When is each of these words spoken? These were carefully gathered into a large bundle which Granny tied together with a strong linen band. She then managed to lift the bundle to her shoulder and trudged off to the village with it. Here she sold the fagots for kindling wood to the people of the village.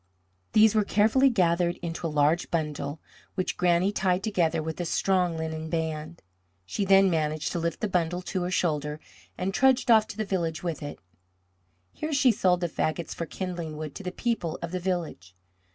These 0.53 0.73
were 0.73 0.83
carefully 0.83 1.29
gathered 1.29 1.75
into 1.83 2.07
a 2.07 2.09
large 2.09 2.49
bundle 2.49 2.99
which 3.35 3.55
Granny 3.55 3.91
tied 3.91 4.23
together 4.23 4.63
with 4.63 4.81
a 4.81 4.85
strong 4.85 5.37
linen 5.37 5.69
band. 5.69 6.23
She 6.65 6.85
then 6.85 7.07
managed 7.07 7.51
to 7.51 7.59
lift 7.59 7.81
the 7.81 7.87
bundle 7.87 8.23
to 8.23 8.41
her 8.41 8.49
shoulder 8.49 8.99
and 9.37 9.53
trudged 9.53 9.91
off 9.91 10.07
to 10.07 10.17
the 10.17 10.25
village 10.25 10.63
with 10.63 10.81
it. 10.81 10.97
Here 11.93 12.13
she 12.13 12.31
sold 12.31 12.61
the 12.61 12.67
fagots 12.67 13.13
for 13.13 13.27
kindling 13.27 13.77
wood 13.77 13.93
to 13.93 14.01
the 14.01 14.11
people 14.11 14.57
of 14.63 14.71
the 14.71 14.79
village. 14.79 15.35